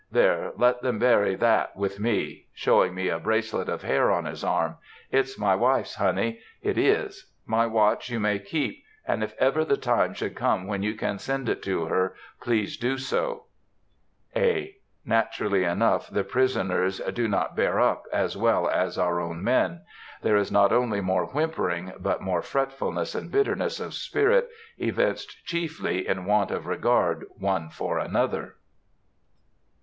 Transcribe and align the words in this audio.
There, 0.09 0.51
let 0.57 0.81
them 0.81 0.97
bury 0.97 1.35
that 1.35 1.77
with 1.77 1.99
me" 1.99 2.47
(showing 2.55 2.95
me 2.95 3.07
a 3.09 3.19
bracelet 3.19 3.69
of 3.69 3.83
hair 3.83 4.09
on 4.09 4.25
his 4.25 4.43
arm). 4.43 4.77
"It's 5.11 5.37
my 5.37 5.53
wife's, 5.55 5.93
honey; 5.93 6.39
it 6.59 6.75
is. 6.75 7.31
My 7.45 7.67
watch 7.67 8.09
you 8.09 8.19
may 8.19 8.39
keep, 8.39 8.83
and 9.05 9.23
if 9.23 9.35
ever 9.37 9.63
the 9.63 9.77
time 9.77 10.15
should 10.15 10.33
come 10.35 10.65
when 10.65 10.81
you 10.81 10.95
can 10.95 11.19
send 11.19 11.47
it 11.49 11.61
to 11.65 11.85
her, 11.85 12.15
please 12.41 12.77
do 12.77 12.97
so." 12.97 13.43
(A.) 14.35 14.75
Naturally 15.05 15.63
enough, 15.65 16.09
the 16.09 16.23
prisoners 16.23 16.97
do 17.13 17.27
not 17.27 17.55
"bear 17.55 17.79
up" 17.79 18.05
as 18.11 18.35
well 18.35 18.67
as 18.67 18.97
our 18.97 19.19
own 19.21 19.43
men. 19.43 19.81
There 20.23 20.35
is 20.35 20.51
not 20.51 20.71
only 20.73 21.01
more 21.01 21.27
whimpering, 21.27 21.93
but 21.99 22.21
more 22.23 22.41
fretfulness 22.41 23.13
and 23.13 23.31
bitterness 23.31 23.79
of 23.79 23.93
spirit, 23.93 24.49
evinced 24.79 25.45
chiefly 25.45 26.07
in 26.07 26.25
want 26.25 26.49
of 26.49 26.65
regard 26.65 27.25
one 27.37 27.69
for 27.69 27.99
another. 27.99 28.55